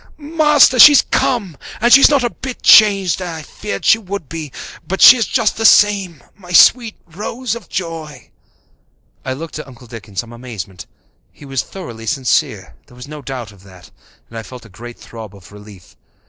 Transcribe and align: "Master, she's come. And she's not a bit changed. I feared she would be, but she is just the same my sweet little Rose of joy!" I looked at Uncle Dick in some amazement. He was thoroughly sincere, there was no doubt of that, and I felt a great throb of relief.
"Master, 0.17 0.79
she's 0.79 1.03
come. 1.03 1.55
And 1.79 1.93
she's 1.93 2.09
not 2.09 2.23
a 2.23 2.31
bit 2.31 2.63
changed. 2.63 3.21
I 3.21 3.43
feared 3.43 3.85
she 3.85 3.99
would 3.99 4.27
be, 4.27 4.51
but 4.87 4.99
she 4.99 5.15
is 5.15 5.27
just 5.27 5.57
the 5.57 5.63
same 5.63 6.23
my 6.35 6.51
sweet 6.51 6.95
little 7.05 7.21
Rose 7.21 7.53
of 7.53 7.69
joy!" 7.69 8.31
I 9.23 9.33
looked 9.33 9.59
at 9.59 9.67
Uncle 9.67 9.85
Dick 9.85 10.07
in 10.07 10.15
some 10.15 10.33
amazement. 10.33 10.87
He 11.31 11.45
was 11.45 11.61
thoroughly 11.61 12.07
sincere, 12.07 12.73
there 12.87 12.95
was 12.97 13.07
no 13.07 13.21
doubt 13.21 13.51
of 13.51 13.61
that, 13.61 13.91
and 14.27 14.39
I 14.39 14.41
felt 14.41 14.65
a 14.65 14.69
great 14.69 14.97
throb 14.97 15.35
of 15.35 15.51
relief. 15.51 15.95